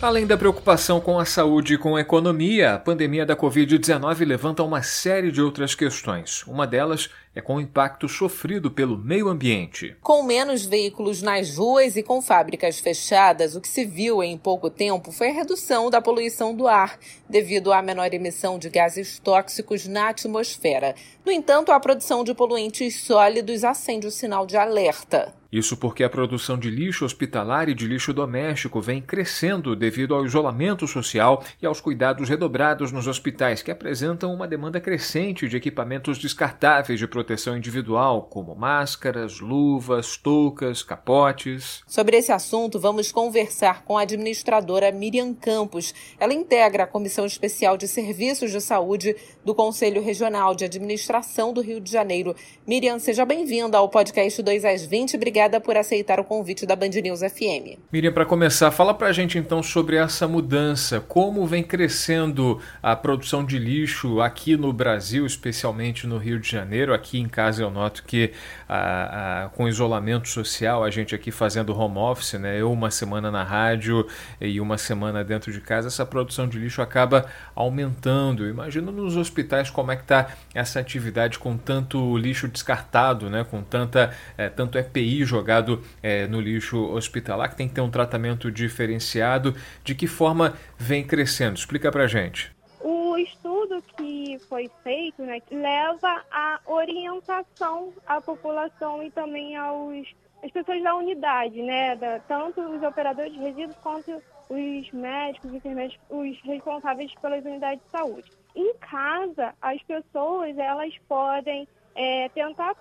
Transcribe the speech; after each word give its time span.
Além 0.00 0.28
da 0.28 0.38
preocupação 0.38 1.00
com 1.00 1.18
a 1.18 1.24
saúde 1.24 1.74
e 1.74 1.78
com 1.78 1.96
a 1.96 2.00
economia, 2.00 2.74
a 2.74 2.78
pandemia 2.78 3.26
da 3.26 3.34
Covid-19 3.34 4.24
levanta 4.24 4.62
uma 4.62 4.80
série 4.80 5.32
de 5.32 5.42
outras 5.42 5.74
questões. 5.74 6.44
Uma 6.46 6.68
delas 6.68 7.10
é 7.34 7.40
com 7.40 7.56
o 7.56 7.60
impacto 7.60 8.08
sofrido 8.08 8.70
pelo 8.70 8.96
meio 8.96 9.28
ambiente. 9.28 9.96
Com 10.00 10.22
menos 10.22 10.64
veículos 10.64 11.20
nas 11.20 11.56
ruas 11.56 11.96
e 11.96 12.02
com 12.04 12.22
fábricas 12.22 12.78
fechadas, 12.78 13.56
o 13.56 13.60
que 13.60 13.66
se 13.66 13.84
viu 13.84 14.22
em 14.22 14.38
pouco 14.38 14.70
tempo 14.70 15.10
foi 15.10 15.30
a 15.30 15.34
redução 15.34 15.90
da 15.90 16.00
poluição 16.00 16.54
do 16.54 16.68
ar, 16.68 16.96
devido 17.28 17.72
à 17.72 17.82
menor 17.82 18.14
emissão 18.14 18.56
de 18.56 18.70
gases 18.70 19.18
tóxicos 19.18 19.88
na 19.88 20.10
atmosfera. 20.10 20.94
No 21.26 21.32
entanto, 21.32 21.72
a 21.72 21.80
produção 21.80 22.22
de 22.22 22.32
poluentes 22.34 23.00
sólidos 23.00 23.64
acende 23.64 24.06
o 24.06 24.12
sinal 24.12 24.46
de 24.46 24.56
alerta. 24.56 25.34
Isso 25.50 25.78
porque 25.78 26.04
a 26.04 26.10
produção 26.10 26.58
de 26.58 26.68
lixo 26.68 27.06
hospitalar 27.06 27.70
e 27.70 27.74
de 27.74 27.86
lixo 27.86 28.12
doméstico 28.12 28.82
vem 28.82 29.00
crescendo 29.00 29.74
devido 29.74 30.14
ao 30.14 30.26
isolamento 30.26 30.86
social 30.86 31.42
e 31.62 31.64
aos 31.64 31.80
cuidados 31.80 32.28
redobrados 32.28 32.92
nos 32.92 33.06
hospitais, 33.06 33.62
que 33.62 33.70
apresentam 33.70 34.34
uma 34.34 34.46
demanda 34.46 34.78
crescente 34.78 35.48
de 35.48 35.56
equipamentos 35.56 36.18
descartáveis 36.18 36.98
de 36.98 37.06
proteção 37.06 37.56
individual, 37.56 38.28
como 38.30 38.54
máscaras, 38.54 39.40
luvas, 39.40 40.18
toucas, 40.18 40.82
capotes. 40.82 41.82
Sobre 41.86 42.18
esse 42.18 42.30
assunto, 42.30 42.78
vamos 42.78 43.10
conversar 43.10 43.84
com 43.84 43.96
a 43.96 44.02
administradora 44.02 44.92
Miriam 44.92 45.32
Campos. 45.32 45.94
Ela 46.20 46.34
integra 46.34 46.84
a 46.84 46.86
Comissão 46.86 47.24
Especial 47.24 47.78
de 47.78 47.88
Serviços 47.88 48.52
de 48.52 48.60
Saúde 48.60 49.16
do 49.42 49.54
Conselho 49.54 50.02
Regional 50.02 50.54
de 50.54 50.66
Administração 50.66 51.54
do 51.54 51.62
Rio 51.62 51.80
de 51.80 51.90
Janeiro. 51.90 52.36
Miriam, 52.66 52.98
seja 52.98 53.24
bem-vinda 53.24 53.78
ao 53.78 53.88
podcast 53.88 54.42
2 54.42 54.64
às 54.66 54.84
20. 54.84 55.16
Obrigada 55.16 55.37
obrigada 55.38 55.60
por 55.60 55.76
aceitar 55.76 56.18
o 56.18 56.24
convite 56.24 56.66
da 56.66 56.74
Band 56.74 56.88
News 56.88 57.20
FM. 57.20 57.78
Miriam, 57.92 58.12
para 58.12 58.26
começar, 58.26 58.72
fala 58.72 58.92
para 58.92 59.06
a 59.06 59.12
gente 59.12 59.38
então 59.38 59.62
sobre 59.62 59.96
essa 59.96 60.26
mudança, 60.26 61.00
como 61.00 61.46
vem 61.46 61.62
crescendo 61.62 62.60
a 62.82 62.96
produção 62.96 63.44
de 63.44 63.56
lixo 63.56 64.20
aqui 64.20 64.56
no 64.56 64.72
Brasil, 64.72 65.24
especialmente 65.24 66.08
no 66.08 66.18
Rio 66.18 66.40
de 66.40 66.50
Janeiro. 66.50 66.92
Aqui 66.92 67.20
em 67.20 67.28
casa 67.28 67.62
eu 67.62 67.70
noto 67.70 68.02
que 68.02 68.32
a, 68.68 69.44
a, 69.44 69.48
com 69.50 69.68
isolamento 69.68 70.28
social, 70.28 70.82
a 70.82 70.90
gente 70.90 71.14
aqui 71.14 71.30
fazendo 71.30 71.76
home 71.78 71.98
office, 71.98 72.34
né, 72.34 72.60
eu 72.60 72.72
uma 72.72 72.90
semana 72.90 73.30
na 73.30 73.44
rádio 73.44 74.06
e 74.40 74.60
uma 74.60 74.76
semana 74.76 75.22
dentro 75.22 75.52
de 75.52 75.60
casa, 75.60 75.86
essa 75.86 76.04
produção 76.04 76.48
de 76.48 76.58
lixo 76.58 76.82
acaba 76.82 77.26
aumentando. 77.54 78.48
Imagina 78.48 78.90
nos 78.90 79.16
hospitais 79.16 79.70
como 79.70 79.92
é 79.92 79.96
que 79.96 80.02
está 80.02 80.30
essa 80.52 80.80
atividade 80.80 81.38
com 81.38 81.56
tanto 81.56 82.16
lixo 82.16 82.48
descartado, 82.48 83.30
né, 83.30 83.46
com 83.48 83.62
tanta, 83.62 84.12
é, 84.36 84.48
tanto 84.48 84.76
EPI 84.76 85.27
jogado 85.28 85.82
é, 86.02 86.26
no 86.26 86.40
lixo 86.40 86.78
hospitalar, 86.92 87.50
que 87.50 87.56
tem 87.56 87.68
que 87.68 87.74
ter 87.74 87.80
um 87.80 87.90
tratamento 87.90 88.50
diferenciado. 88.50 89.54
De 89.84 89.94
que 89.94 90.06
forma 90.06 90.54
vem 90.76 91.06
crescendo? 91.06 91.56
Explica 91.56 91.92
para 91.92 92.06
gente. 92.06 92.50
O 92.80 93.16
estudo 93.16 93.82
que 93.96 94.38
foi 94.48 94.70
feito 94.82 95.22
né, 95.22 95.40
leva 95.50 96.22
a 96.30 96.60
orientação 96.66 97.92
à 98.06 98.20
população 98.20 99.02
e 99.02 99.10
também 99.10 99.56
aos 99.56 100.06
as 100.42 100.50
pessoas 100.52 100.82
da 100.82 100.94
unidade, 100.94 101.60
né, 101.62 101.96
da, 101.96 102.20
tanto 102.20 102.60
os 102.60 102.82
operadores 102.82 103.32
de 103.32 103.40
resíduos 103.40 103.76
quanto 103.82 104.22
os 104.48 104.92
médicos, 104.92 105.52
enfermeiros, 105.52 105.98
os 106.08 106.40
responsáveis 106.42 107.12
pelas 107.20 107.44
unidades 107.44 107.82
de 107.84 107.90
saúde. 107.90 108.30
Em 108.54 108.74
casa, 108.78 109.54
as 109.60 109.82
pessoas 109.82 110.56
elas 110.56 110.94
podem 111.08 111.66
é, 111.94 112.28
tentar 112.30 112.74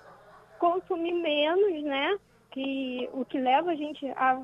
consumir 0.59 1.13
menos, 1.13 1.83
né, 1.83 2.17
que 2.57 3.09
o 3.13 3.23
que 3.23 3.37
leva 3.37 3.71
a 3.71 3.75
gente 3.75 4.03
a 4.09 4.41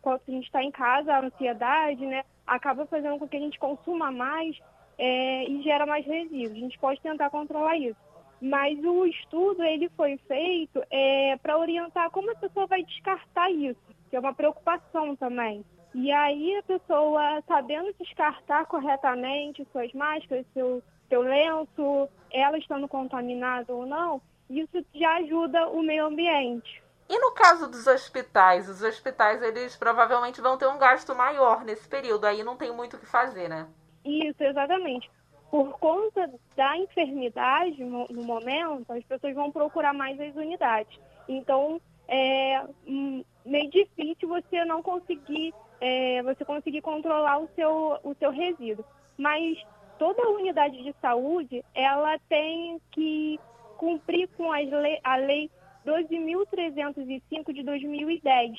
quando 0.00 0.20
a 0.26 0.30
gente 0.32 0.46
está 0.46 0.60
em 0.64 0.70
casa, 0.72 1.14
a 1.14 1.24
ansiedade, 1.24 2.04
né, 2.04 2.24
acaba 2.44 2.84
fazendo 2.86 3.20
com 3.20 3.28
que 3.28 3.36
a 3.36 3.40
gente 3.40 3.56
consuma 3.56 4.10
mais 4.10 4.58
é, 4.98 5.44
e 5.44 5.62
gera 5.62 5.86
mais 5.86 6.04
resíduos. 6.04 6.56
A 6.56 6.60
gente 6.60 6.76
pode 6.76 7.00
tentar 7.00 7.30
controlar 7.30 7.76
isso. 7.76 7.96
Mas 8.40 8.76
o 8.84 9.06
estudo 9.06 9.62
ele 9.62 9.88
foi 9.90 10.16
feito 10.26 10.82
é, 10.90 11.36
para 11.36 11.56
orientar 11.56 12.10
como 12.10 12.32
a 12.32 12.34
pessoa 12.34 12.66
vai 12.66 12.82
descartar 12.82 13.48
isso, 13.52 13.78
que 14.10 14.16
é 14.16 14.18
uma 14.18 14.34
preocupação 14.34 15.14
também. 15.14 15.64
E 15.94 16.10
aí 16.10 16.56
a 16.56 16.64
pessoa, 16.64 17.40
sabendo 17.46 17.94
descartar 18.00 18.66
corretamente 18.66 19.64
suas 19.70 19.92
máscaras, 19.92 20.44
seu, 20.52 20.82
seu 21.08 21.22
lenço, 21.22 22.08
ela 22.32 22.58
estando 22.58 22.88
contaminada 22.88 23.72
ou 23.72 23.86
não, 23.86 24.20
isso 24.50 24.84
já 24.92 25.18
ajuda 25.18 25.68
o 25.68 25.80
meio 25.80 26.06
ambiente. 26.06 26.81
E 27.12 27.18
no 27.18 27.30
caso 27.32 27.68
dos 27.68 27.86
hospitais, 27.86 28.70
os 28.70 28.82
hospitais 28.82 29.42
eles 29.42 29.76
provavelmente 29.76 30.40
vão 30.40 30.56
ter 30.56 30.66
um 30.66 30.78
gasto 30.78 31.14
maior 31.14 31.62
nesse 31.62 31.86
período, 31.86 32.24
aí 32.24 32.42
não 32.42 32.56
tem 32.56 32.72
muito 32.72 32.96
o 32.96 32.98
que 32.98 33.04
fazer, 33.04 33.50
né? 33.50 33.68
Isso, 34.02 34.42
exatamente. 34.42 35.10
Por 35.50 35.78
conta 35.78 36.30
da 36.56 36.74
enfermidade 36.78 37.84
no, 37.84 38.06
momento, 38.24 38.90
as 38.90 39.04
pessoas 39.04 39.34
vão 39.34 39.52
procurar 39.52 39.92
mais 39.92 40.18
as 40.18 40.34
unidades. 40.34 40.98
Então, 41.28 41.78
é 42.08 42.64
hum, 42.86 43.22
meio 43.44 43.68
difícil 43.68 44.26
você 44.26 44.64
não 44.64 44.82
conseguir, 44.82 45.52
é, 45.82 46.22
você 46.22 46.46
conseguir 46.46 46.80
controlar 46.80 47.40
o 47.40 47.48
seu, 47.54 48.00
o 48.02 48.14
seu 48.14 48.30
resíduo. 48.30 48.86
Mas 49.18 49.62
toda 49.98 50.30
unidade 50.30 50.82
de 50.82 50.94
saúde, 50.98 51.62
ela 51.74 52.18
tem 52.30 52.80
que 52.90 53.38
cumprir 53.76 54.28
com 54.28 54.50
as 54.50 54.66
le 54.66 54.98
a 55.04 55.16
lei 55.16 55.50
12.305 55.86 57.52
de 57.52 57.62
2010. 57.62 58.58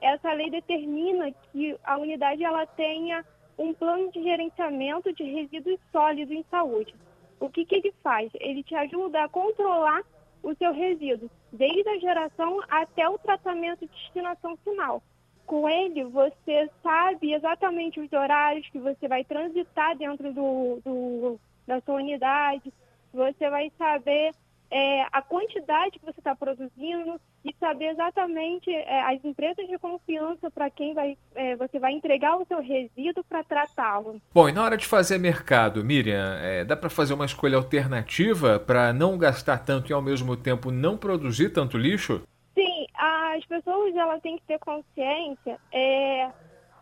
Essa 0.00 0.32
lei 0.32 0.50
determina 0.50 1.32
que 1.52 1.76
a 1.82 1.98
unidade 1.98 2.44
ela 2.44 2.66
tenha 2.66 3.24
um 3.58 3.74
plano 3.74 4.10
de 4.12 4.22
gerenciamento 4.22 5.12
de 5.12 5.24
resíduos 5.24 5.80
sólidos 5.90 6.34
em 6.34 6.44
saúde. 6.50 6.94
O 7.40 7.48
que, 7.48 7.64
que 7.64 7.74
ele 7.74 7.92
faz? 8.02 8.30
Ele 8.34 8.62
te 8.62 8.74
ajuda 8.74 9.24
a 9.24 9.28
controlar 9.28 10.02
o 10.42 10.54
seu 10.54 10.72
resíduo, 10.72 11.30
desde 11.52 11.88
a 11.88 11.98
geração 11.98 12.60
até 12.68 13.08
o 13.08 13.18
tratamento 13.18 13.80
de 13.80 13.92
destinação 13.92 14.56
final. 14.58 15.02
Com 15.46 15.68
ele, 15.68 16.04
você 16.04 16.70
sabe 16.82 17.32
exatamente 17.32 17.98
os 17.98 18.12
horários 18.12 18.68
que 18.68 18.78
você 18.78 19.08
vai 19.08 19.24
transitar 19.24 19.96
dentro 19.96 20.32
do, 20.32 20.80
do 20.84 21.40
da 21.66 21.80
sua 21.82 21.96
unidade, 21.96 22.72
você 23.12 23.50
vai 23.50 23.70
saber 23.76 24.32
é, 24.70 25.06
a 25.12 25.22
quantidade 25.22 25.98
que 25.98 26.04
você 26.04 26.20
está 26.20 26.34
produzindo 26.34 27.20
e 27.44 27.54
saber 27.58 27.86
exatamente 27.86 28.70
é, 28.70 29.00
as 29.02 29.24
empresas 29.24 29.66
de 29.66 29.78
confiança 29.78 30.50
para 30.50 30.68
quem 30.70 30.94
vai, 30.94 31.16
é, 31.34 31.56
você 31.56 31.78
vai 31.78 31.92
entregar 31.92 32.36
o 32.36 32.44
seu 32.44 32.60
resíduo 32.60 33.24
para 33.24 33.42
tratá-lo. 33.42 34.20
Bom, 34.32 34.48
e 34.48 34.52
na 34.52 34.62
hora 34.62 34.76
de 34.76 34.86
fazer 34.86 35.18
mercado, 35.18 35.84
Miriam, 35.84 36.38
é, 36.40 36.64
dá 36.64 36.76
para 36.76 36.90
fazer 36.90 37.14
uma 37.14 37.24
escolha 37.24 37.56
alternativa 37.56 38.58
para 38.58 38.92
não 38.92 39.16
gastar 39.16 39.58
tanto 39.64 39.90
e 39.90 39.94
ao 39.94 40.02
mesmo 40.02 40.36
tempo 40.36 40.70
não 40.70 40.96
produzir 40.96 41.50
tanto 41.50 41.78
lixo? 41.78 42.22
Sim, 42.54 42.86
as 42.94 43.44
pessoas 43.46 43.94
elas 43.94 44.20
têm 44.20 44.36
que 44.36 44.44
ter 44.44 44.58
consciência 44.58 45.58
é, 45.72 46.30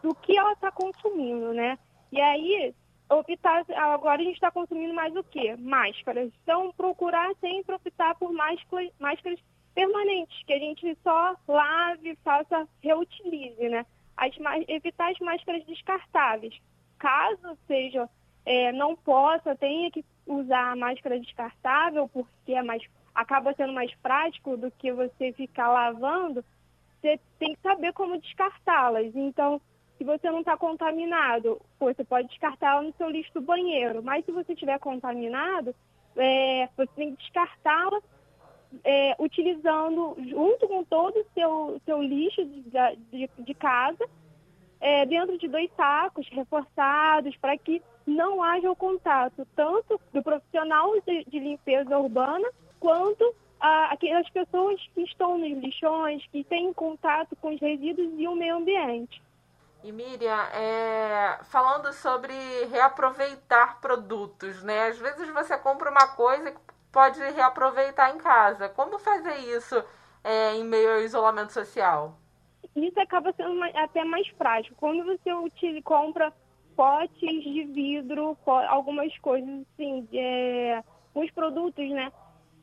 do 0.03 0.15
que 0.15 0.37
ela 0.37 0.53
está 0.53 0.73
consumindo, 0.73 1.53
né? 1.53 1.79
E 2.11 2.21
aí, 2.21 2.75
optar, 3.09 3.65
agora 3.77 4.21
a 4.21 4.25
gente 4.25 4.35
está 4.35 4.51
consumindo 4.51 4.95
mais 4.95 5.15
o 5.15 5.23
quê? 5.25 5.57
Máscaras. 5.57 6.33
Então, 6.43 6.73
procurar 6.73 7.35
sempre 7.41 7.75
optar 7.75 8.15
por 8.17 8.33
máscaras, 8.33 8.91
máscaras 8.99 9.39
permanentes, 9.75 10.43
que 10.45 10.53
a 10.53 10.59
gente 10.59 10.99
só 11.03 11.37
lave, 11.47 12.17
faça, 12.25 12.67
reutilize, 12.83 13.69
né? 13.69 13.85
As, 14.17 14.33
evitar 14.69 15.11
as 15.11 15.19
máscaras 15.19 15.65
descartáveis. 15.67 16.59
Caso 16.99 17.59
seja, 17.67 18.09
é, 18.45 18.73
não 18.73 18.97
possa, 18.97 19.55
tenha 19.55 19.91
que 19.91 20.05
usar 20.27 20.73
a 20.73 20.77
máscara 20.77 21.21
descartável, 21.21 22.09
porque 22.09 22.55
é 22.55 22.63
mais, 22.63 22.83
acaba 23.15 23.53
sendo 23.55 23.73
mais 23.73 23.95
prático 23.97 24.57
do 24.57 24.71
que 24.71 24.93
você 24.93 25.33
ficar 25.33 25.69
lavando, 25.69 26.45
você 27.01 27.21
tem 27.39 27.55
que 27.55 27.61
saber 27.61 27.93
como 27.93 28.19
descartá-las. 28.19 29.15
Então, 29.15 29.61
se 29.99 30.05
você 30.05 30.31
não 30.31 30.41
está 30.41 30.57
contaminado, 30.57 31.61
você 31.79 32.05
pode 32.05 32.29
descartá-la 32.29 32.83
no 32.83 32.93
seu 32.95 33.09
lixo 33.09 33.33
do 33.35 33.41
banheiro. 33.41 34.03
Mas 34.03 34.25
se 34.25 34.33
você 34.33 34.53
estiver 34.53 34.79
contaminado, 34.79 35.75
é, 36.17 36.69
você 36.77 36.91
tem 36.95 37.15
que 37.15 37.23
descartá-la 37.23 38.01
é, 38.85 39.17
utilizando, 39.19 40.17
junto 40.29 40.69
com 40.69 40.85
todo 40.85 41.19
o 41.19 41.27
seu, 41.33 41.81
seu 41.85 42.03
lixo 42.03 42.45
de, 42.45 42.63
de, 43.11 43.31
de 43.39 43.55
casa, 43.55 44.07
é, 44.81 45.07
dentro 45.07 45.39
de 45.39 45.49
dois 45.49 45.71
sacos 45.75 46.29
reforçados, 46.29 47.35
para 47.37 47.57
que 47.57 47.83
não 48.07 48.43
haja 48.43 48.71
o 48.71 48.77
contato 48.77 49.47
tanto 49.57 50.01
do 50.13 50.23
profissional 50.23 50.93
de, 51.01 51.25
de 51.25 51.39
limpeza 51.39 51.99
urbana 51.99 52.49
quanto 52.79 53.35
aquelas 53.59 54.29
pessoas 54.31 54.81
que 54.95 55.03
estão 55.03 55.39
nos 55.39 55.59
lixões, 55.59 56.25
que 56.31 56.45
têm 56.45 56.73
contato 56.73 57.35
com 57.37 57.55
os 57.55 57.61
resíduos 57.61 58.13
e 58.17 58.29
o 58.29 58.37
meio 58.37 58.57
ambiente. 58.57 59.21
E 59.87 59.93
Miriam, 59.93 60.43
é, 60.53 61.39
falando 61.45 61.93
sobre 61.93 62.35
reaproveitar 62.73 63.81
produtos, 63.81 64.61
né? 64.65 64.89
Às 64.89 64.99
vezes 64.99 65.29
você 65.29 65.57
compra 65.57 65.93
uma 65.93 66.09
coisa 66.09 66.51
que 66.51 66.59
pode 66.91 67.21
reaproveitar 67.21 68.13
em 68.13 68.19
casa. 68.19 68.69
Como 68.69 68.99
fazer 68.99 69.37
isso 69.57 69.81
é, 70.25 70.57
em 70.57 70.65
meio 70.65 70.93
ao 70.93 71.01
isolamento 71.03 71.53
social? 71.53 72.19
Isso 72.75 72.99
acaba 72.99 73.33
sendo 73.35 73.63
até 73.63 74.03
mais 74.03 74.29
prático. 74.33 74.75
Quando 74.75 75.05
você 75.05 75.33
utiliza, 75.33 75.81
compra 75.83 76.33
potes 76.75 77.45
de 77.45 77.63
vidro, 77.73 78.37
algumas 78.45 79.17
coisas 79.19 79.49
assim, 79.73 80.09
é, 80.13 80.83
os 81.15 81.31
produtos, 81.31 81.89
né? 81.91 82.13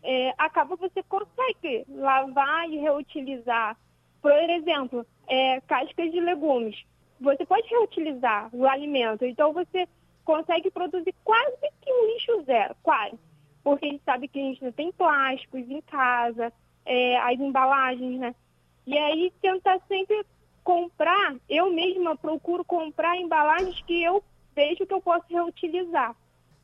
É, 0.04 0.34
acaba 0.38 0.76
você 0.76 1.02
consegue 1.04 1.86
lavar 1.88 2.70
e 2.70 2.80
reutilizar. 2.80 3.78
Por 4.22 4.34
exemplo, 4.34 5.08
é, 5.26 5.62
cascas 5.62 6.12
de 6.12 6.20
legumes 6.20 6.84
você 7.24 7.46
pode 7.46 7.68
reutilizar 7.70 8.50
o 8.54 8.68
alimento. 8.68 9.26
Então 9.26 9.54
você 9.54 9.88
consegue 10.26 10.70
produzir 10.70 11.16
quase 11.24 11.58
que 11.82 11.92
um 11.92 12.06
lixo 12.08 12.44
zero, 12.44 12.76
quase. 12.84 13.18
Porque 13.64 13.86
a 13.86 13.90
gente 13.90 14.04
sabe 14.04 14.28
que 14.28 14.40
a 14.40 14.44
gente 14.44 14.72
tem 14.74 14.92
plásticos 14.92 15.62
em 15.70 15.82
casa, 15.82 16.52
é, 16.86 17.18
as 17.18 17.40
embalagens, 17.40 18.20
né? 18.20 18.36
E 18.86 18.98
aí 18.98 19.32
tentar 19.42 19.80
sempre 19.88 20.26
comprar, 20.64 21.36
eu 21.50 21.72
mesma 21.72 22.16
procuro 22.18 22.64
comprar 22.66 23.18
embalagens 23.18 23.82
que 23.82 24.04
eu 24.04 24.24
vejo 24.54 24.86
que 24.86 24.94
eu 24.94 25.02
posso 25.02 25.26
reutilizar. 25.30 26.16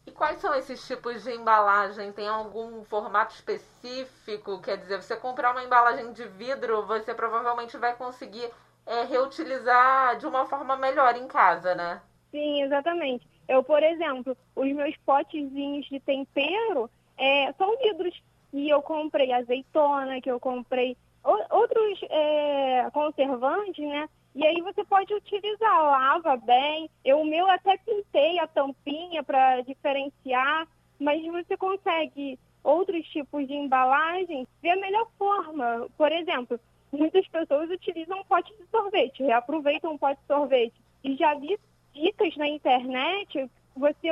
E 0.05 0.11
quais 0.11 0.39
são 0.39 0.53
esses 0.55 0.85
tipos 0.85 1.23
de 1.23 1.31
embalagem? 1.31 2.11
Tem 2.11 2.27
algum 2.27 2.83
formato 2.83 3.33
específico? 3.33 4.59
Quer 4.61 4.77
dizer, 4.77 5.01
você 5.01 5.15
comprar 5.15 5.51
uma 5.51 5.63
embalagem 5.63 6.11
de 6.13 6.25
vidro, 6.25 6.85
você 6.85 7.13
provavelmente 7.13 7.77
vai 7.77 7.95
conseguir 7.95 8.49
é, 8.89 9.03
reutilizar 9.03 10.17
de 10.17 10.25
uma 10.25 10.47
forma 10.47 10.75
melhor 10.75 11.15
em 11.15 11.27
casa, 11.27 11.75
né? 11.75 12.01
Sim, 12.31 12.63
exatamente. 12.63 13.25
Eu, 13.47 13.63
por 13.63 13.83
exemplo, 13.83 14.35
os 14.55 14.71
meus 14.73 14.97
potezinhos 15.05 15.85
de 15.85 15.99
tempero 15.99 16.89
é, 17.15 17.53
são 17.53 17.77
vidros 17.77 18.19
que 18.49 18.67
eu 18.67 18.81
comprei 18.81 19.31
azeitona, 19.31 20.19
que 20.19 20.31
eu 20.31 20.39
comprei 20.39 20.97
outros 21.23 21.99
é, 22.09 22.89
conservantes, 22.91 23.87
né? 23.87 24.09
E 24.33 24.45
aí 24.45 24.59
você 24.61 24.83
pode 24.83 25.13
utilizar, 25.13 25.83
lava 25.83 26.37
bem. 26.37 26.89
Eu, 27.05 27.21
o 27.21 27.25
meu 27.25 27.47
até 27.49 27.77
pintei 27.77 28.39
a 28.39 28.47
tampinha 28.47 29.21
para 29.21 29.61
diferenciar, 29.61 30.67
mas 30.99 31.23
você 31.27 31.55
consegue 31.57 32.39
outros 32.63 33.05
tipos 33.07 33.47
de 33.47 33.53
embalagem 33.53 34.47
ver 34.61 34.71
a 34.71 34.75
melhor 34.77 35.07
forma. 35.17 35.87
Por 35.95 36.11
exemplo, 36.11 36.59
muitas 36.91 37.27
pessoas 37.27 37.69
utilizam 37.69 38.19
um 38.19 38.23
pote 38.23 38.53
de 38.57 38.65
sorvete, 38.67 39.23
reaproveitam 39.23 39.93
um 39.93 39.97
pote 39.97 40.19
de 40.21 40.27
sorvete. 40.27 40.73
E 41.03 41.15
já 41.15 41.33
vi 41.35 41.59
dicas 41.93 42.35
na 42.37 42.47
internet 42.47 43.49
você 43.75 44.09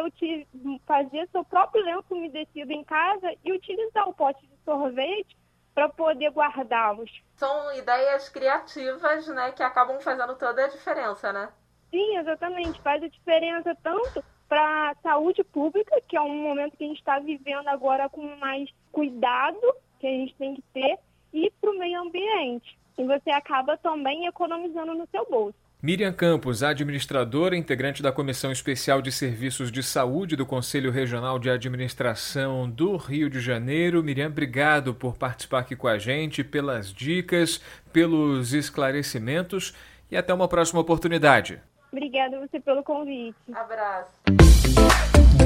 fazer 0.85 1.27
seu 1.31 1.43
próprio 1.43 1.83
lenço 1.83 2.13
umedecido 2.13 2.71
em 2.71 2.83
casa 2.83 3.33
e 3.43 3.51
utilizar 3.51 4.07
o 4.07 4.13
pote 4.13 4.41
de 4.45 4.57
sorvete 4.63 5.35
para 5.75 5.89
poder 5.89 6.31
guardá-los. 6.31 7.11
São 7.35 7.71
ideias 7.75 8.29
criativas, 8.29 9.27
né, 9.27 9.51
que 9.51 9.61
acabam 9.61 9.99
fazendo 9.99 10.35
toda 10.35 10.65
a 10.65 10.67
diferença, 10.67 11.31
né? 11.31 11.49
Sim, 11.91 12.17
exatamente. 12.17 12.81
Faz 12.81 13.03
a 13.03 13.07
diferença 13.07 13.75
tanto 13.83 14.23
para 14.47 14.91
a 14.91 14.95
saúde 15.03 15.43
pública, 15.43 16.01
que 16.07 16.17
é 16.17 16.21
um 16.21 16.43
momento 16.43 16.77
que 16.77 16.83
a 16.83 16.87
gente 16.87 16.99
está 16.99 17.19
vivendo 17.19 17.67
agora 17.67 18.09
com 18.09 18.23
mais 18.37 18.69
cuidado 18.91 19.59
que 19.99 20.07
a 20.07 20.11
gente 20.11 20.35
tem 20.35 20.55
que 20.55 20.61
ter, 20.73 20.97
e 21.33 21.51
para 21.61 21.71
o 21.71 21.77
meio 21.77 22.01
ambiente. 22.01 22.77
E 22.97 23.03
você 23.03 23.29
acaba 23.29 23.77
também 23.77 24.25
economizando 24.25 24.93
no 24.93 25.07
seu 25.11 25.25
bolso. 25.29 25.55
Miriam 25.81 26.11
Campos, 26.11 26.63
administradora, 26.63 27.55
integrante 27.55 28.01
da 28.01 28.11
Comissão 28.11 28.51
Especial 28.51 28.99
de 28.99 29.11
Serviços 29.11 29.71
de 29.71 29.83
Saúde 29.83 30.35
do 30.35 30.43
Conselho 30.43 30.89
Regional 30.89 31.37
de 31.37 31.51
Administração 31.51 32.67
do 32.67 32.97
Rio 32.97 33.29
de 33.29 33.39
Janeiro. 33.39 34.01
Miriam, 34.01 34.27
obrigado 34.27 34.95
por 34.95 35.15
participar 35.15 35.59
aqui 35.59 35.75
com 35.75 35.87
a 35.87 35.99
gente, 35.99 36.43
pelas 36.43 36.91
dicas, 36.91 37.61
pelos 37.93 38.53
esclarecimentos 38.53 39.75
e 40.09 40.17
até 40.17 40.33
uma 40.33 40.47
próxima 40.47 40.81
oportunidade. 40.81 41.61
Obrigada 41.91 42.39
você 42.39 42.59
pelo 42.59 42.83
convite. 42.83 43.35
Abraço. 43.53 44.11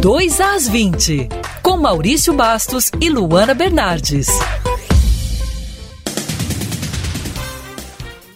2 0.01 0.42
às 0.42 0.68
20, 0.68 1.28
com 1.62 1.75
Maurício 1.75 2.33
Bastos 2.33 2.89
e 3.01 3.10
Luana 3.10 3.54
Bernardes. 3.54 4.28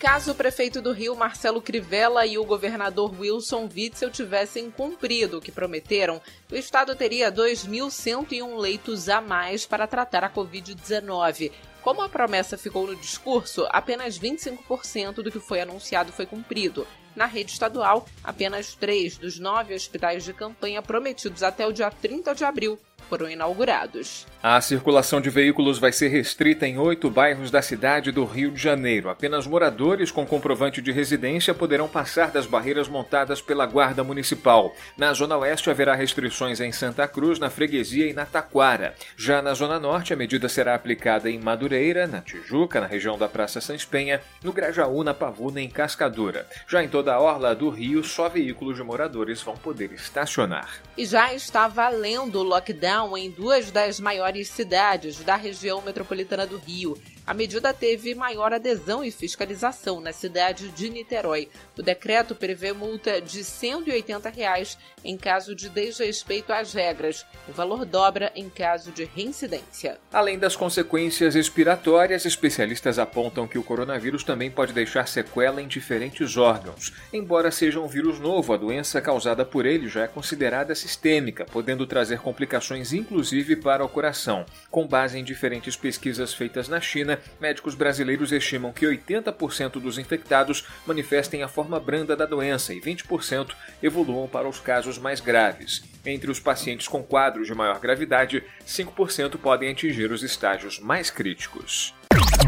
Caso 0.06 0.34
o 0.34 0.36
prefeito 0.36 0.84
do 0.84 0.92
Rio, 0.92 1.16
Marcelo 1.16 1.60
Crivella, 1.60 2.28
e 2.28 2.38
o 2.38 2.46
governador 2.46 3.12
Wilson 3.19 3.68
Witzel 3.75 4.12
tivessem 4.12 4.69
cumprido 4.69 5.40
o 5.40 5.42
que 5.42 5.52
prometeram, 5.52 6.22
o 6.52 6.56
estado 6.56 6.96
teria 6.96 7.31
2.101 7.31 8.56
leitos 8.56 9.10
a 9.10 9.19
mais 9.19 9.66
para 9.66 9.88
tratar 9.88 10.24
a 10.24 10.30
Covid-19. 10.30 11.52
Como 11.81 12.04
a 12.04 12.07
promessa 12.07 12.56
ficou 12.56 12.86
no 12.86 12.96
discurso, 12.96 13.66
apenas 13.72 14.19
25% 14.19 15.24
do 15.24 15.31
que 15.31 15.40
foi 15.40 15.60
anunciado 15.60 16.12
foi 16.12 16.28
cumprido. 16.28 16.88
Na 17.16 17.25
rede 17.25 17.54
estadual, 17.54 18.06
apenas 18.24 18.75
três 18.75 19.18
dos 19.18 19.40
nove 19.40 19.74
hospitais 19.74 20.24
de 20.24 20.34
campanha 20.34 20.84
prometidos 20.84 21.42
até 21.42 21.66
o 21.66 21.74
dia 21.74 21.90
30 21.90 22.36
de 22.36 22.46
abril 22.46 22.80
foram 23.10 23.30
inaugurados. 23.30 24.25
A 24.42 24.60
circulação 24.62 25.19
de 25.19 25.30
veículos 25.30 25.80
vai 25.80 25.92
ser 25.92 26.10
restrita 26.10 26.68
em 26.68 26.78
oito 26.78 27.10
bairros 27.10 27.50
da 27.50 27.62
cidade 27.62 28.12
do 28.12 28.25
Rio 28.25 28.52
de 28.52 28.62
Janeiro. 28.62 29.10
Apenas 29.10 29.48
moradores 29.48 30.12
com 30.12 30.25
comprovante 30.25 30.81
de 30.81 30.92
residência 30.92 31.54
poderão 31.54 31.88
passar 31.88 32.31
das 32.31 32.46
barreiras 32.46 32.88
montadas 32.88 33.42
pela 33.42 33.66
Guarda 33.66 34.04
Municipal. 34.04 34.75
Na 34.98 35.13
Zona 35.13 35.38
Oeste 35.38 35.69
haverá 35.69 35.96
restrições 35.96 36.60
em 36.60 36.72
Santa 36.72 37.07
Cruz, 37.07 37.40
na 37.40 37.50
Freguesia 37.50 38.07
e 38.07 38.13
na 38.13 38.25
Taquara. 38.25 38.94
Já 39.18 39.42
na 39.42 39.54
Zona 39.54 39.80
Norte, 39.80 40.13
a 40.13 40.18
medida 40.18 40.48
será 40.48 40.75
aplicada 40.75 41.30
em 41.30 41.40
Madureira, 41.40 42.08
na 42.08 42.22
Tijuca, 42.22 42.80
na 42.80 42.88
região 42.88 43.18
da 43.18 43.28
Praça 43.28 43.60
Sans 43.60 43.84
Penha, 43.86 44.22
no 44.44 44.54
Grajaú, 44.54 45.04
na 45.04 45.13
Pavuna 45.13 45.62
e 45.62 45.66
em 45.66 45.69
Cascadura. 45.69 46.48
Já 46.68 46.84
em 46.84 46.88
toda 46.88 47.13
a 47.13 47.19
orla 47.19 47.56
do 47.56 47.69
Rio, 47.69 48.04
só 48.04 48.30
veículos 48.30 48.75
de 48.75 48.84
moradores 48.84 49.42
vão 49.42 49.56
poder 49.56 49.92
estacionar. 49.92 50.69
E 50.98 51.06
já 51.06 51.34
está 51.34 51.68
valendo 51.68 52.40
o 52.40 52.44
lockdown 52.44 52.95
em 53.18 53.30
duas 53.30 53.72
das 53.72 54.00
maiores 54.00 54.48
cidades 54.48 55.20
da 55.20 55.36
região 55.36 55.82
metropolitana 55.82 56.48
do 56.48 56.58
Rio 56.58 56.98
a 57.27 57.33
medida 57.33 57.74
teve 57.74 58.13
maior 58.13 58.54
adesão 58.54 59.04
e 59.04 59.10
fiscalização 59.10 60.00
na 60.00 60.13
cidade 60.13 60.70
de 60.70 60.89
Niterói. 60.89 61.50
O 61.75 61.82
decreto 61.82 62.36
prevê 62.36 62.72
multa 62.72 63.20
de 63.20 63.44
180 63.44 64.29
reais 64.29 64.77
em 65.03 65.17
caso 65.17 65.55
de 65.55 65.67
desrespeito 65.67 66.53
às 66.53 66.74
regras. 66.74 67.25
O 67.48 67.51
valor 67.51 67.84
dobra 67.84 68.32
em 68.36 68.48
caso 68.48 68.91
de 68.91 69.05
reincidência. 69.05 69.98
Além 70.13 70.38
das 70.38 70.55
consequências 70.55 71.34
respiratórias, 71.34 72.25
especialistas 72.25 73.00
apontam 73.00 73.48
que 73.48 73.58
o 73.58 73.63
coronavírus 73.63 74.24
também 74.24 74.51
pode 74.51 74.72
deixar 74.72 75.08
sequela 75.08 75.62
em 75.62 75.67
diferentes 75.67 76.38
órgãos. 76.38 76.94
Embora 77.12 77.50
seja 77.50 77.79
um 77.79 77.88
vírus 77.88 78.20
novo, 78.20 78.53
a 78.53 78.58
doença 78.58 79.01
causada 79.01 79.44
por 79.44 79.65
ele 79.65 79.88
já 79.88 80.03
é 80.03 80.08
considerada 80.08 80.75
sistêmica, 80.75 81.46
podendo 81.46 81.88
trazer 81.88 82.20
complicações 82.20 82.94
inclusive 82.94 83.55
para 83.55 83.84
o 83.84 83.89
coração. 83.89 84.46
Com 84.70 84.88
base 84.88 85.17
em 85.17 85.24
diferentes 85.24 85.75
pesquisas 85.75 86.34
feitas 86.34 86.67
na 86.67 86.79
China, 86.79 87.14
médicos 87.39 87.75
brasileiros 87.75 88.31
estimam 88.31 88.72
que 88.72 88.86
80% 88.86 89.74
dos 89.79 89.98
infectados 89.98 90.65
manifestem 90.86 91.43
a 91.43 91.48
forma 91.48 91.79
branda 91.79 92.15
da 92.15 92.25
doença 92.25 92.74
e 92.74 92.81
20% 92.81 93.51
evoluam 93.81 94.27
para 94.27 94.48
os 94.48 94.60
casos 94.60 94.98
mais 94.98 95.19
graves. 95.19 95.84
Entre 96.05 96.29
os 96.29 96.39
pacientes 96.39 96.88
com 96.88 97.01
quadros 97.01 97.48
de 97.48 97.55
maior 97.55 97.79
gravidade, 97.79 98.43
5% 98.67 99.38
podem 99.38 99.72
atingir 99.72 100.12
os 100.12 100.24
estágios 100.24 100.79
mais 100.79 101.10
críticos. 101.10 101.93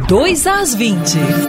2 0.07 0.47
às 0.47 0.75
20. 0.75 1.46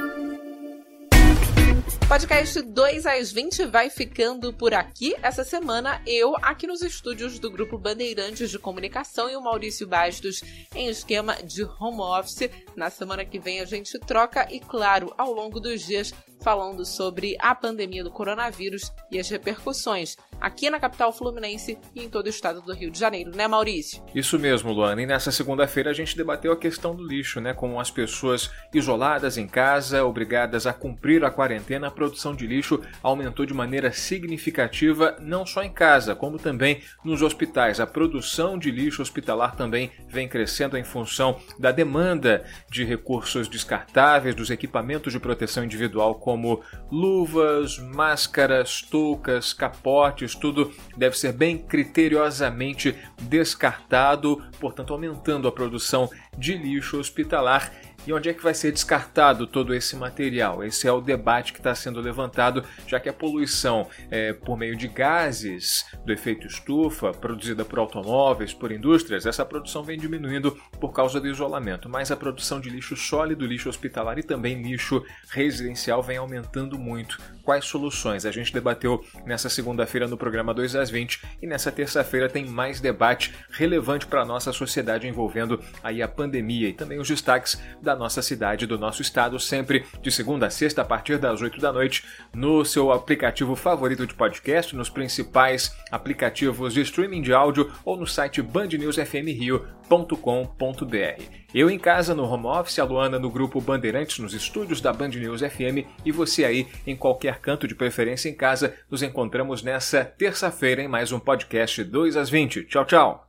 Podcast 2.08 2.62
2 2.62 3.04
às 3.04 3.30
20 3.30 3.66
vai 3.66 3.90
ficando 3.90 4.50
por 4.50 4.72
aqui. 4.72 5.14
Essa 5.22 5.44
semana, 5.44 6.00
eu, 6.06 6.34
aqui 6.40 6.66
nos 6.66 6.80
estúdios 6.80 7.38
do 7.38 7.50
Grupo 7.50 7.76
Bandeirantes 7.76 8.48
de 8.48 8.58
Comunicação 8.58 9.28
e 9.28 9.36
o 9.36 9.42
Maurício 9.42 9.86
Bastos 9.86 10.42
em 10.74 10.88
esquema 10.88 11.34
de 11.34 11.64
home 11.64 12.00
office. 12.00 12.48
Na 12.74 12.88
semana 12.88 13.26
que 13.26 13.38
vem 13.38 13.60
a 13.60 13.66
gente 13.66 13.98
troca 13.98 14.48
e, 14.50 14.58
claro, 14.58 15.12
ao 15.18 15.34
longo 15.34 15.60
dos 15.60 15.82
dias, 15.82 16.14
falando 16.40 16.84
sobre 16.84 17.36
a 17.40 17.54
pandemia 17.54 18.04
do 18.04 18.10
coronavírus 18.10 18.92
e 19.10 19.18
as 19.18 19.28
repercussões 19.28 20.16
aqui 20.40 20.70
na 20.70 20.78
capital 20.78 21.12
fluminense 21.12 21.78
e 21.94 22.04
em 22.04 22.08
todo 22.08 22.26
o 22.26 22.30
estado 22.30 22.62
do 22.62 22.72
Rio 22.72 22.90
de 22.90 22.98
Janeiro, 22.98 23.32
né, 23.34 23.48
Maurício? 23.48 24.02
Isso 24.14 24.38
mesmo, 24.38 24.72
Luana. 24.72 25.02
E 25.02 25.06
nessa 25.06 25.32
segunda-feira 25.32 25.90
a 25.90 25.94
gente 25.94 26.16
debateu 26.16 26.52
a 26.52 26.56
questão 26.56 26.94
do 26.94 27.06
lixo, 27.06 27.40
né? 27.40 27.52
Como 27.52 27.80
as 27.80 27.90
pessoas 27.90 28.50
isoladas 28.72 29.36
em 29.36 29.46
casa, 29.46 30.04
obrigadas 30.04 30.66
a 30.66 30.72
cumprir 30.72 31.24
a 31.24 31.30
quarentena 31.30 31.90
produção 31.90 32.34
de 32.34 32.46
lixo 32.46 32.80
aumentou 33.02 33.44
de 33.44 33.54
maneira 33.54 33.92
significativa, 33.92 35.16
não 35.20 35.44
só 35.44 35.62
em 35.62 35.72
casa, 35.72 36.14
como 36.14 36.38
também 36.38 36.82
nos 37.04 37.22
hospitais. 37.22 37.80
A 37.80 37.86
produção 37.86 38.58
de 38.58 38.70
lixo 38.70 39.02
hospitalar 39.02 39.56
também 39.56 39.90
vem 40.08 40.28
crescendo 40.28 40.76
em 40.76 40.84
função 40.84 41.40
da 41.58 41.72
demanda 41.72 42.44
de 42.70 42.84
recursos 42.84 43.48
descartáveis, 43.48 44.34
dos 44.34 44.50
equipamentos 44.50 45.12
de 45.12 45.20
proteção 45.20 45.64
individual, 45.64 46.14
como 46.28 46.60
luvas, 46.92 47.78
máscaras, 47.78 48.82
toucas, 48.82 49.54
capotes, 49.54 50.34
tudo 50.34 50.70
deve 50.94 51.16
ser 51.16 51.32
bem 51.32 51.56
criteriosamente 51.56 52.94
descartado, 53.22 54.44
portanto, 54.60 54.92
aumentando 54.92 55.48
a 55.48 55.52
produção 55.52 56.10
de 56.36 56.54
lixo 56.54 57.00
hospitalar 57.00 57.72
e 58.08 58.12
onde 58.14 58.30
é 58.30 58.32
que 58.32 58.42
vai 58.42 58.54
ser 58.54 58.72
descartado 58.72 59.46
todo 59.46 59.74
esse 59.74 59.94
material? 59.94 60.64
Esse 60.64 60.88
é 60.88 60.92
o 60.92 60.98
debate 60.98 61.52
que 61.52 61.60
está 61.60 61.74
sendo 61.74 62.00
levantado, 62.00 62.64
já 62.86 62.98
que 62.98 63.06
a 63.06 63.12
poluição 63.12 63.86
é, 64.10 64.32
por 64.32 64.56
meio 64.56 64.74
de 64.74 64.88
gases 64.88 65.84
do 66.06 66.10
efeito 66.10 66.46
estufa, 66.46 67.12
produzida 67.12 67.66
por 67.66 67.78
automóveis, 67.78 68.54
por 68.54 68.72
indústrias, 68.72 69.26
essa 69.26 69.44
produção 69.44 69.82
vem 69.82 69.98
diminuindo 69.98 70.58
por 70.80 70.90
causa 70.90 71.20
do 71.20 71.28
isolamento, 71.28 71.86
mas 71.86 72.10
a 72.10 72.16
produção 72.16 72.58
de 72.58 72.70
lixo 72.70 72.96
sólido, 72.96 73.44
lixo 73.44 73.68
hospitalar 73.68 74.18
e 74.18 74.22
também 74.22 74.62
lixo 74.62 75.04
residencial 75.28 76.02
vem 76.02 76.16
aumentando 76.16 76.78
muito. 76.78 77.20
Quais 77.44 77.66
soluções? 77.66 78.24
A 78.24 78.30
gente 78.30 78.54
debateu 78.54 79.04
nessa 79.26 79.50
segunda-feira 79.50 80.08
no 80.08 80.16
programa 80.16 80.54
2 80.54 80.76
às 80.76 80.88
20 80.88 81.20
e 81.42 81.46
nessa 81.46 81.70
terça-feira 81.70 82.26
tem 82.28 82.46
mais 82.46 82.80
debate 82.80 83.34
relevante 83.50 84.06
para 84.06 84.22
a 84.22 84.24
nossa 84.24 84.50
sociedade 84.50 85.06
envolvendo 85.06 85.62
aí 85.82 86.02
a 86.02 86.08
pandemia 86.08 86.70
e 86.70 86.72
também 86.72 86.98
os 86.98 87.08
destaques 87.08 87.60
da 87.82 87.97
nossa 87.98 88.22
cidade, 88.22 88.66
do 88.66 88.78
nosso 88.78 89.02
estado, 89.02 89.38
sempre 89.38 89.84
de 90.00 90.10
segunda 90.10 90.46
a 90.46 90.50
sexta, 90.50 90.82
a 90.82 90.84
partir 90.84 91.18
das 91.18 91.42
8 91.42 91.60
da 91.60 91.72
noite, 91.72 92.04
no 92.34 92.64
seu 92.64 92.92
aplicativo 92.92 93.54
favorito 93.54 94.06
de 94.06 94.14
podcast, 94.14 94.74
nos 94.74 94.88
principais 94.88 95.76
aplicativos 95.90 96.74
de 96.74 96.80
streaming 96.80 97.22
de 97.22 97.32
áudio 97.32 97.70
ou 97.84 97.96
no 97.96 98.06
site 98.06 98.40
bandnewsfmrio.com.br. 98.40 101.38
Eu 101.54 101.70
em 101.70 101.78
casa, 101.78 102.14
no 102.14 102.24
home 102.24 102.46
office, 102.46 102.78
a 102.78 102.84
Luana 102.84 103.18
no 103.18 103.30
grupo 103.30 103.60
Bandeirantes, 103.60 104.18
nos 104.18 104.34
estúdios 104.34 104.80
da 104.80 104.92
Band 104.92 105.08
News 105.08 105.40
FM 105.40 105.86
e 106.04 106.12
você 106.12 106.44
aí 106.44 106.68
em 106.86 106.94
qualquer 106.94 107.40
canto 107.40 107.66
de 107.66 107.74
preferência 107.74 108.28
em 108.28 108.34
casa. 108.34 108.74
Nos 108.90 109.02
encontramos 109.02 109.62
nessa 109.62 110.04
terça-feira 110.04 110.82
em 110.82 110.88
mais 110.88 111.10
um 111.10 111.18
podcast 111.18 111.82
2 111.82 112.16
às 112.16 112.28
20. 112.28 112.64
Tchau, 112.64 112.84
tchau! 112.84 113.28